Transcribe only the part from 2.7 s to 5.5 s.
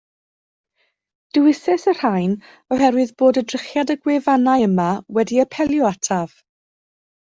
oherwydd bod edrychiad y gwefannau yma wedi